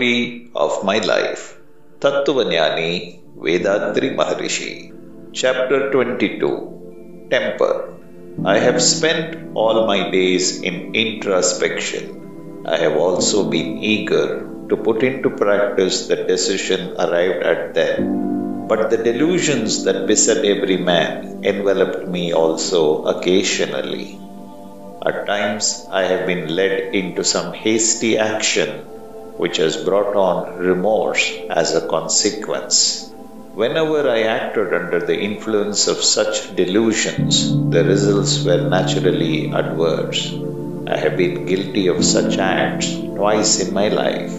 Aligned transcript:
story 0.00 0.48
of 0.56 0.82
my 0.88 0.98
life. 1.04 1.60
Tattvanyani 2.00 3.20
Vethathiri 3.36 4.16
Maharishi. 4.16 4.72
Chapter 5.32 5.92
22 5.92 7.28
Temper. 7.28 7.72
I 8.46 8.56
have 8.58 8.80
spent 8.80 9.52
all 9.54 9.86
my 9.86 10.10
days 10.10 10.62
in 10.62 10.94
introspection. 10.94 12.64
I 12.66 12.78
have 12.78 12.96
also 12.96 13.50
been 13.50 13.84
eager 13.84 14.48
to 14.70 14.76
put 14.76 15.02
into 15.02 15.28
practice 15.28 16.08
the 16.08 16.16
decision 16.24 16.96
arrived 16.96 17.42
at 17.52 17.74
then. 17.74 18.66
But 18.68 18.88
the 18.88 18.96
delusions 18.96 19.84
that 19.84 20.06
beset 20.06 20.46
every 20.46 20.78
man 20.78 21.44
enveloped 21.44 22.08
me 22.08 22.32
also 22.32 23.04
occasionally. 23.04 24.18
At 25.04 25.26
times 25.26 25.84
I 25.90 26.04
have 26.04 26.24
been 26.26 26.48
led 26.56 26.94
into 26.94 27.22
some 27.22 27.52
hasty 27.52 28.16
action 28.16 28.99
which 29.40 29.56
has 29.56 29.84
brought 29.84 30.14
on 30.14 30.58
remorse 30.58 31.24
as 31.48 31.74
a 31.74 31.86
consequence. 31.88 33.10
Whenever 33.54 34.08
I 34.08 34.22
acted 34.22 34.74
under 34.74 35.00
the 35.00 35.18
influence 35.18 35.88
of 35.88 36.04
such 36.04 36.54
delusions, 36.54 37.34
the 37.74 37.82
results 37.82 38.44
were 38.44 38.68
naturally 38.68 39.50
adverse. 39.50 40.20
I 40.86 40.96
have 40.98 41.16
been 41.16 41.46
guilty 41.46 41.86
of 41.86 42.04
such 42.04 42.36
acts 42.36 42.90
twice 42.92 43.60
in 43.60 43.72
my 43.72 43.88
life. 43.88 44.34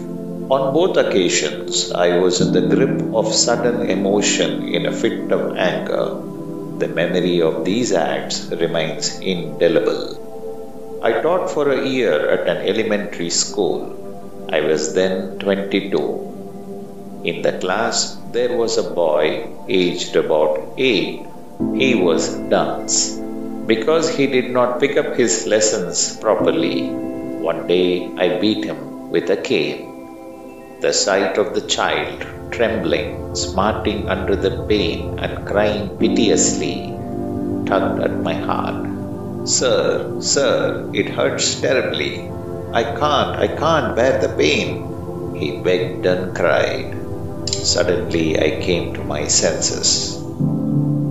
On 0.56 0.72
both 0.72 0.96
occasions, 0.96 1.90
I 1.90 2.18
was 2.18 2.40
in 2.40 2.52
the 2.52 2.66
grip 2.74 3.02
of 3.14 3.34
sudden 3.34 3.90
emotion 3.90 4.68
in 4.68 4.86
a 4.86 4.92
fit 4.92 5.32
of 5.32 5.56
anger. 5.56 6.06
The 6.78 6.88
memory 6.88 7.42
of 7.42 7.64
these 7.64 7.92
acts 7.92 8.46
remains 8.50 9.18
indelible. 9.18 11.00
I 11.02 11.20
taught 11.22 11.50
for 11.50 11.70
a 11.70 11.88
year 11.88 12.18
at 12.30 12.48
an 12.48 12.68
elementary 12.68 13.30
school. 13.30 14.01
I 14.56 14.60
was 14.60 14.92
then 14.94 15.38
22. 15.38 17.22
In 17.24 17.40
the 17.40 17.52
class, 17.58 18.16
there 18.32 18.54
was 18.56 18.76
a 18.76 18.90
boy 19.02 19.48
aged 19.66 20.14
about 20.14 20.74
8. 20.76 21.26
He 21.74 21.94
was 21.94 22.28
dunce. 22.54 22.94
Because 23.66 24.14
he 24.14 24.26
did 24.26 24.50
not 24.50 24.78
pick 24.78 24.98
up 24.98 25.14
his 25.16 25.46
lessons 25.46 26.16
properly, 26.16 26.90
one 27.50 27.66
day 27.66 28.10
I 28.24 28.38
beat 28.40 28.64
him 28.64 29.10
with 29.10 29.30
a 29.30 29.38
cane. 29.38 30.80
The 30.80 30.92
sight 30.92 31.38
of 31.38 31.54
the 31.54 31.62
child 31.62 32.26
trembling, 32.50 33.34
smarting 33.34 34.08
under 34.08 34.36
the 34.36 34.66
pain, 34.68 35.18
and 35.18 35.46
crying 35.46 35.96
piteously 35.96 36.76
tugged 37.66 38.02
at 38.02 38.20
my 38.28 38.34
heart. 38.34 39.48
Sir, 39.48 40.20
sir, 40.20 40.90
it 40.92 41.08
hurts 41.08 41.60
terribly. 41.60 42.30
I 42.74 42.84
can't, 42.84 43.36
I 43.36 43.48
can't 43.48 43.94
bear 43.94 44.18
the 44.20 44.34
pain. 44.34 45.34
He 45.36 45.58
begged 45.60 46.06
and 46.06 46.34
cried. 46.34 46.96
Suddenly 47.50 48.38
I 48.40 48.62
came 48.62 48.94
to 48.94 49.04
my 49.04 49.26
senses. 49.26 50.16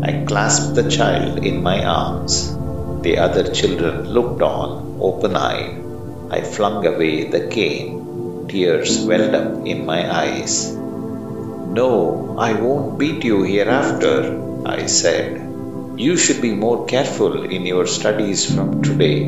I 0.01 0.25
clasped 0.25 0.73
the 0.73 0.89
child 0.89 1.45
in 1.45 1.61
my 1.61 1.85
arms. 1.85 2.57
The 3.03 3.19
other 3.19 3.53
children 3.53 4.09
looked 4.09 4.41
on, 4.41 4.97
open 4.99 5.35
eyed. 5.35 5.83
I 6.31 6.41
flung 6.41 6.83
away 6.87 7.29
the 7.29 7.47
cane. 7.47 8.47
Tears 8.47 9.05
welled 9.05 9.35
up 9.35 9.65
in 9.67 9.85
my 9.85 10.01
eyes. 10.11 10.73
No, 10.73 12.37
I 12.39 12.53
won't 12.53 12.97
beat 12.97 13.23
you 13.23 13.43
hereafter, 13.43 14.41
I 14.65 14.87
said. 14.87 15.47
You 15.95 16.17
should 16.17 16.41
be 16.41 16.55
more 16.55 16.87
careful 16.87 17.43
in 17.43 17.67
your 17.67 17.85
studies 17.85 18.51
from 18.51 18.81
today. 18.81 19.25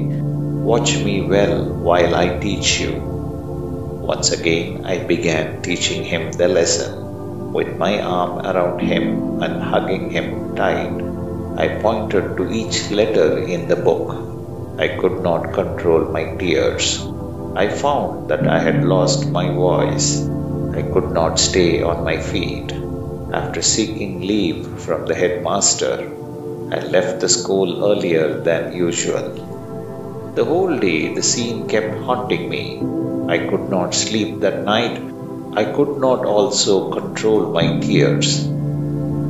Watch 0.63 0.97
me 1.03 1.21
well 1.21 1.65
while 1.65 2.15
I 2.15 2.39
teach 2.39 2.79
you. 2.79 2.93
Once 2.93 4.31
again, 4.31 4.85
I 4.85 4.99
began 4.99 5.61
teaching 5.61 6.05
him 6.05 6.31
the 6.31 6.47
lesson. 6.47 7.51
With 7.51 7.75
my 7.77 8.01
arm 8.01 8.45
around 8.45 8.79
him 8.79 9.43
and 9.43 9.61
hugging 9.61 10.09
him 10.09 10.55
tight, 10.55 10.93
I 11.57 11.67
pointed 11.81 12.37
to 12.37 12.49
each 12.49 12.91
letter 12.91 13.39
in 13.39 13.67
the 13.67 13.75
book. 13.75 14.15
I 14.79 14.87
could 14.87 15.21
not 15.21 15.51
control 15.51 16.05
my 16.05 16.35
tears. 16.37 17.05
I 17.55 17.67
found 17.67 18.29
that 18.29 18.47
I 18.47 18.59
had 18.59 18.85
lost 18.85 19.29
my 19.29 19.51
voice. 19.51 20.25
I 20.73 20.81
could 20.81 21.11
not 21.11 21.39
stay 21.39 21.83
on 21.83 22.05
my 22.05 22.17
feet. 22.21 22.71
After 23.33 23.61
seeking 23.61 24.21
leave 24.21 24.65
from 24.79 25.07
the 25.07 25.15
headmaster, 25.15 26.09
I 26.71 26.79
left 26.79 27.19
the 27.19 27.27
school 27.27 27.83
earlier 27.91 28.39
than 28.39 28.73
usual. 28.73 29.49
The 30.35 30.45
whole 30.45 30.77
day 30.77 31.13
the 31.13 31.23
scene 31.23 31.67
kept 31.67 32.03
haunting 32.03 32.49
me. 32.49 32.81
I 33.27 33.37
could 33.47 33.69
not 33.69 33.93
sleep 33.93 34.39
that 34.41 34.63
night. 34.63 34.99
I 35.55 35.65
could 35.65 35.97
not 35.97 36.25
also 36.25 36.91
control 36.91 37.51
my 37.51 37.79
tears. 37.79 38.47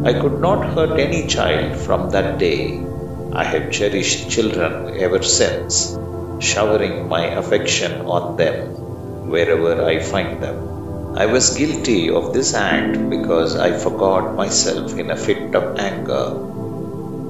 I 0.05 0.13
could 0.13 0.39
not 0.39 0.65
hurt 0.73 0.99
any 0.99 1.27
child 1.27 1.77
from 1.77 2.09
that 2.11 2.39
day. 2.39 2.81
I 3.33 3.43
have 3.43 3.71
cherished 3.71 4.29
children 4.29 4.95
ever 4.97 5.21
since, 5.23 5.97
showering 6.39 7.07
my 7.09 7.25
affection 7.25 8.05
on 8.05 8.37
them 8.37 9.29
wherever 9.29 9.83
I 9.83 9.99
find 9.99 10.41
them. 10.41 11.15
I 11.15 11.25
was 11.27 11.57
guilty 11.57 12.09
of 12.09 12.33
this 12.33 12.53
act 12.53 13.09
because 13.09 13.55
I 13.55 13.77
forgot 13.77 14.35
myself 14.35 14.97
in 14.97 15.11
a 15.11 15.17
fit 15.17 15.53
of 15.55 15.77
anger 15.77 16.27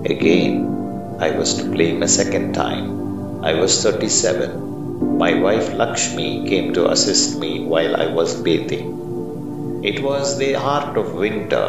Again, 0.05 1.17
I 1.21 1.31
was 1.31 1.53
to 1.55 1.63
blame 1.63 2.03
a 2.03 2.09
second 2.09 2.53
time. 2.53 3.02
I 3.49 3.55
was 3.55 3.83
37. 3.83 5.17
My 5.17 5.33
wife 5.41 5.73
Lakshmi 5.73 6.47
came 6.47 6.73
to 6.75 6.89
assist 6.89 7.37
me 7.37 7.65
while 7.65 7.93
I 7.97 8.05
was 8.07 8.41
bathing. 8.41 9.81
It 9.83 10.01
was 10.01 10.37
the 10.37 10.53
heart 10.53 10.97
of 10.97 11.13
winter. 11.13 11.65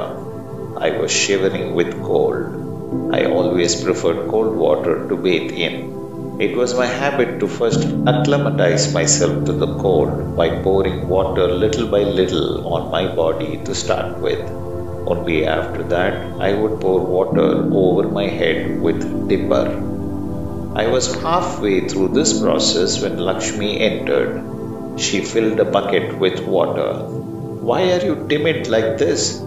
I 0.77 0.91
was 0.99 1.11
shivering 1.11 1.75
with 1.75 2.01
cold. 2.01 3.11
I 3.13 3.25
always 3.25 3.75
preferred 3.83 4.29
cold 4.29 4.55
water 4.55 5.09
to 5.09 5.17
bathe 5.17 5.51
in. 5.51 6.39
It 6.41 6.57
was 6.57 6.75
my 6.75 6.87
habit 6.87 7.41
to 7.41 7.49
first 7.49 7.83
acclimatize 8.07 8.95
myself 8.95 9.45
to 9.47 9.53
the 9.53 9.75
cold 9.79 10.37
by 10.37 10.63
pouring 10.63 11.09
water 11.09 11.49
little 11.49 11.89
by 11.89 12.05
little 12.05 12.69
on 12.73 12.93
my 12.93 13.13
body 13.17 13.57
to 13.65 13.75
start 13.75 14.21
with. 14.21 14.49
Only 15.09 15.45
after 15.45 15.83
that 15.95 16.41
I 16.41 16.53
would 16.55 16.81
pour 16.81 17.01
water 17.01 17.49
over 17.73 18.09
my 18.09 18.29
head 18.29 18.81
with 18.81 19.29
dipper. 19.29 19.94
I 20.77 20.89
was 20.89 21.15
halfway 21.23 21.89
through 21.89 22.09
this 22.09 22.41
process 22.41 23.01
when 23.01 23.19
Lakshmi 23.19 23.81
entered. 23.81 25.01
She 25.01 25.21
filled 25.21 25.61
a 25.61 25.65
bucket 25.65 26.19
with 26.19 26.45
water. 26.45 26.95
Why 27.69 27.93
are 27.93 28.05
you 28.05 28.27
timid 28.29 28.69
like 28.69 28.99
this? 28.99 29.41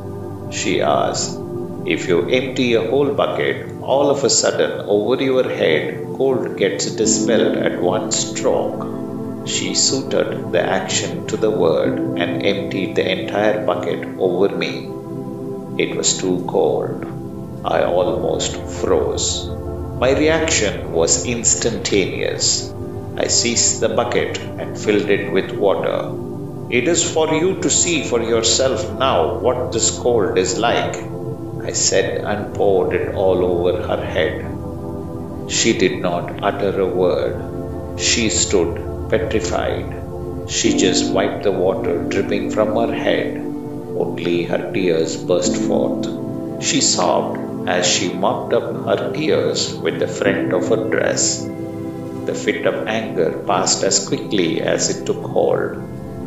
She 0.51 0.81
asked. 0.81 1.37
If 1.85 2.07
you 2.07 2.29
empty 2.29 2.75
a 2.75 2.89
whole 2.89 3.13
bucket, 3.13 3.81
all 3.81 4.09
of 4.09 4.23
a 4.23 4.29
sudden 4.29 4.87
over 4.87 5.21
your 5.21 5.43
head, 5.49 6.05
cold 6.15 6.57
gets 6.57 6.85
dispelled 6.95 7.57
at 7.57 7.81
one 7.81 8.11
stroke. 8.13 9.47
She 9.47 9.75
suited 9.75 10.53
the 10.53 10.61
action 10.61 11.27
to 11.27 11.35
the 11.35 11.51
word 11.51 11.99
and 12.17 12.45
emptied 12.45 12.95
the 12.95 13.09
entire 13.09 13.65
bucket 13.65 14.17
over 14.17 14.49
me. 14.55 14.89
It 15.77 15.97
was 15.97 16.17
too 16.17 16.45
cold. 16.47 17.05
I 17.65 17.83
almost 17.83 18.55
froze. 18.79 19.49
My 19.99 20.11
reaction 20.11 20.93
was 20.93 21.25
instantaneous. 21.25 22.73
I 23.17 23.27
seized 23.27 23.79
the 23.79 23.89
bucket 23.89 24.37
and 24.39 24.77
filled 24.77 25.09
it 25.09 25.31
with 25.31 25.51
water. 25.51 26.11
It 26.69 26.87
is 26.87 27.03
for 27.03 27.33
you 27.33 27.61
to 27.61 27.69
see 27.69 28.03
for 28.03 28.21
yourself 28.21 28.97
now 28.99 29.39
what 29.39 29.71
this 29.71 29.91
cold 29.91 30.37
is 30.37 30.57
like, 30.57 30.95
I 31.63 31.71
said 31.71 32.23
and 32.23 32.53
poured 32.53 32.93
it 32.93 33.15
all 33.15 33.43
over 33.43 33.81
her 33.81 34.05
head. 34.05 35.51
She 35.51 35.77
did 35.77 35.99
not 36.01 36.43
utter 36.43 36.79
a 36.79 36.87
word. 36.87 37.99
She 37.99 38.29
stood 38.29 39.09
petrified. 39.09 40.49
She 40.49 40.77
just 40.77 41.11
wiped 41.11 41.43
the 41.43 41.51
water 41.51 42.03
dripping 42.03 42.51
from 42.51 42.75
her 42.75 42.93
head 42.93 43.47
only 43.97 44.43
her 44.43 44.71
tears 44.71 45.17
burst 45.17 45.55
forth. 45.55 46.05
She 46.63 46.81
sobbed 46.81 47.56
as 47.67 47.85
she 47.85 48.13
mopped 48.13 48.53
up 48.53 48.67
her 48.85 49.11
tears 49.13 49.73
with 49.75 49.99
the 49.99 50.07
front 50.07 50.53
of 50.53 50.69
her 50.69 50.89
dress. 50.89 51.43
The 52.27 52.33
fit 52.33 52.65
of 52.65 52.87
anger 52.87 53.43
passed 53.45 53.83
as 53.83 54.07
quickly 54.07 54.61
as 54.61 54.89
it 54.89 55.05
took 55.05 55.21
hold. 55.21 55.75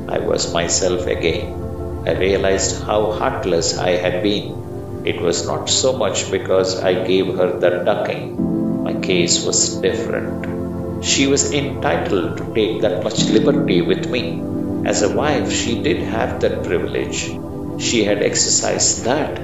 I 0.09 0.19
was 0.19 0.53
myself 0.53 1.07
again. 1.07 2.05
I 2.07 2.13
realized 2.13 2.83
how 2.83 3.13
heartless 3.13 3.79
I 3.79 3.93
had 3.93 4.23
been. 4.23 5.03
It 5.07 5.23
was 5.23 5.47
not 5.47 5.71
so 5.71 5.97
much 5.97 6.31
because 6.31 6.79
I 6.83 6.93
gave 7.07 7.35
her 7.39 7.59
the 7.59 7.71
ducking. 7.89 8.83
My 8.85 8.95
case 8.95 9.45
was 9.45 9.77
different. 9.77 11.05
She 11.05 11.27
was 11.27 11.53
entitled 11.53 12.37
to 12.37 12.55
take 12.55 12.83
that 12.83 13.03
much 13.03 13.25
liberty 13.25 13.81
with 13.81 14.11
me. 14.11 14.43
As 14.85 15.03
a 15.03 15.15
wife, 15.15 15.51
she 15.51 15.83
did 15.83 16.03
have 16.03 16.41
that 16.41 16.65
privilege. 16.65 17.31
She 17.79 18.05
had 18.05 18.23
exercised 18.23 19.05
that. 19.05 19.39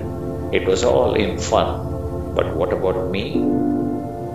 It 0.52 0.66
was 0.66 0.84
all 0.84 1.14
in 1.14 1.38
fun. 1.38 1.85
But 2.36 2.54
what 2.54 2.72
about 2.72 3.10
me? 3.10 3.24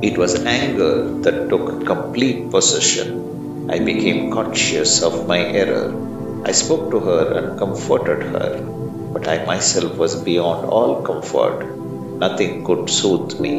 It 0.02 0.18
was 0.18 0.44
anger 0.44 0.94
that 1.22 1.50
took 1.50 1.86
complete 1.86 2.50
possession. 2.50 3.68
I 3.70 3.78
became 3.78 4.32
conscious 4.32 5.04
of 5.04 5.28
my 5.28 5.38
error. 5.38 5.94
I 6.44 6.52
spoke 6.52 6.90
to 6.92 7.00
her 7.00 7.24
and 7.38 7.60
comforted 7.60 8.24
her, 8.24 8.68
but 9.14 9.28
I 9.28 9.46
myself 9.46 9.98
was 9.98 10.16
beyond 10.16 10.68
all 10.68 11.04
comfort. 11.04 11.64
Nothing 12.18 12.64
could 12.66 12.90
soothe 12.90 13.40
me. 13.40 13.56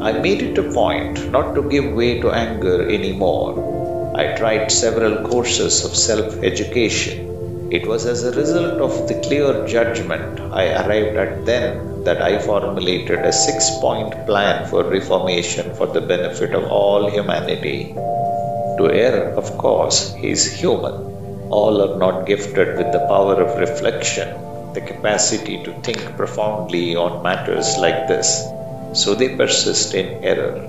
I 0.00 0.12
made 0.12 0.42
it 0.42 0.58
a 0.58 0.72
point 0.72 1.30
not 1.30 1.54
to 1.54 1.62
give 1.62 1.94
way 1.94 2.20
to 2.20 2.32
anger 2.32 2.90
anymore. 2.90 4.12
I 4.16 4.36
tried 4.36 4.72
several 4.72 5.28
courses 5.28 5.84
of 5.84 5.94
self 5.94 6.42
education. 6.42 7.37
It 7.70 7.86
was 7.86 8.06
as 8.06 8.24
a 8.24 8.32
result 8.32 8.80
of 8.80 9.08
the 9.08 9.20
clear 9.20 9.66
judgment 9.66 10.40
I 10.40 10.72
arrived 10.72 11.16
at 11.18 11.44
then 11.44 12.04
that 12.04 12.22
I 12.22 12.38
formulated 12.38 13.18
a 13.18 13.32
six 13.32 13.68
point 13.80 14.26
plan 14.26 14.66
for 14.66 14.84
reformation 14.84 15.74
for 15.74 15.86
the 15.86 16.00
benefit 16.00 16.54
of 16.54 16.70
all 16.72 17.10
humanity. 17.10 17.92
To 18.78 18.90
err, 18.90 19.34
of 19.34 19.58
course, 19.58 20.14
is 20.22 20.50
human. 20.50 20.94
All 21.50 21.82
are 21.82 21.98
not 21.98 22.24
gifted 22.24 22.78
with 22.78 22.90
the 22.92 23.06
power 23.06 23.42
of 23.42 23.58
reflection, 23.58 24.28
the 24.72 24.80
capacity 24.80 25.62
to 25.64 25.72
think 25.82 26.16
profoundly 26.16 26.96
on 26.96 27.22
matters 27.22 27.76
like 27.76 28.08
this, 28.08 28.48
so 28.94 29.14
they 29.14 29.36
persist 29.36 29.92
in 29.92 30.24
error. 30.24 30.64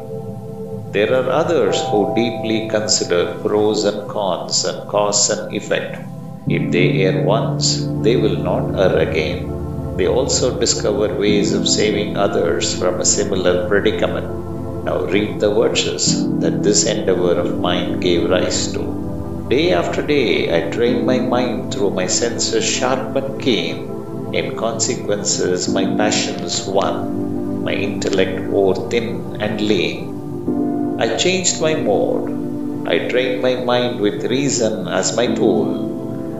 There 0.92 1.14
are 1.14 1.30
others 1.30 1.80
who 1.92 2.14
deeply 2.14 2.68
consider 2.68 3.40
pros 3.42 3.86
and 3.86 4.10
cons 4.10 4.66
and 4.66 4.90
cause 4.90 5.30
and 5.30 5.54
effect. 5.54 6.02
If 6.50 6.72
they 6.72 7.04
err 7.06 7.24
once, 7.24 7.88
they 8.02 8.16
will 8.16 8.38
not 8.38 8.74
err 8.76 8.98
again. 8.98 9.96
They 9.98 10.08
also 10.08 10.60
discover 10.60 11.14
ways 11.14 11.54
of 11.54 11.68
saving 11.68 12.18
others 12.18 12.74
from 12.80 13.00
a 13.00 13.06
similar 13.06 13.68
predicament. 13.68 14.84
Now 14.84 15.02
read 15.06 15.40
the 15.40 15.54
verses 15.54 16.06
that 16.40 16.64
this 16.64 16.86
endeavor 16.86 17.34
of 17.34 17.60
mine 17.60 18.00
gave 18.00 18.30
rise 18.30 18.74
to. 18.74 19.46
Day 19.50 19.74
after 19.74 20.02
day, 20.02 20.50
I 20.56 20.72
train 20.72 21.06
my 21.06 21.20
mind 21.20 21.74
through 21.74 21.92
my 21.92 22.08
senses 22.08 22.66
sharp 22.66 23.16
and 23.16 23.42
keen. 23.42 24.34
In 24.34 24.56
consequences, 24.56 25.68
my 25.68 25.86
passions 25.98 26.66
won, 26.66 27.64
my 27.64 27.74
intellect 27.74 28.50
wore 28.50 28.90
thin 28.90 29.38
and 29.40 29.62
lean. 29.62 30.98
I 31.00 31.16
changed 31.18 31.62
my 31.62 31.76
mode. 31.76 32.88
I 32.88 33.08
trained 33.08 33.42
my 33.42 33.56
mind 33.56 34.00
with 34.00 34.24
reason 34.24 34.88
as 34.88 35.16
my 35.16 35.28
tool, 35.28 35.89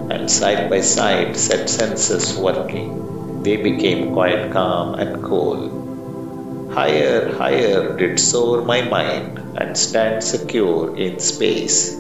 and 0.10 0.30
side 0.30 0.70
by 0.70 0.82
side 0.82 1.38
set 1.38 1.70
senses 1.70 2.38
working. 2.38 3.44
They 3.44 3.58
became 3.58 4.14
quite 4.14 4.52
calm 4.52 4.96
and 4.96 5.24
cool. 5.24 6.70
Higher, 6.74 7.34
higher 7.36 7.98
did 7.98 8.20
soar 8.20 8.62
my 8.64 8.82
mind 8.82 9.40
and 9.58 9.78
stand 9.78 10.24
secure 10.24 10.96
in 10.98 11.20
space. 11.20 11.98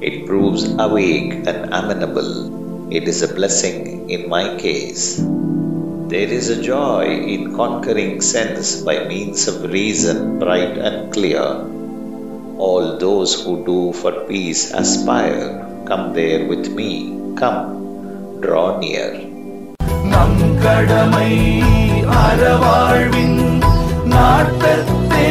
It 0.00 0.26
proves 0.26 0.64
awake 0.64 1.46
and 1.46 1.72
amenable. 1.72 2.92
It 2.92 3.04
is 3.06 3.22
a 3.22 3.32
blessing 3.32 4.10
in 4.10 4.28
my 4.28 4.56
case. 4.58 5.16
There 5.18 6.28
is 6.38 6.48
a 6.48 6.60
joy 6.60 7.04
in 7.06 7.54
conquering 7.54 8.20
sense 8.20 8.82
by 8.82 9.06
means 9.06 9.46
of 9.46 9.70
reason 9.70 10.40
bright 10.40 10.76
and 10.76 11.12
clear. 11.12 11.44
All 12.58 12.98
those 12.98 13.44
who 13.44 13.64
do 13.64 13.92
for 13.92 14.26
peace 14.26 14.72
aspire. 14.72 15.69
Come 15.86 16.12
there 16.12 16.46
with 16.46 16.72
me. 16.72 16.90
Come, 17.36 17.60
draw 18.42 18.78
near. 18.78 19.10
நம் 20.04 20.40
கடமை 20.62 21.32
அறவாழ்வின் 22.20 23.40
நாட்டத்தே 24.12 25.28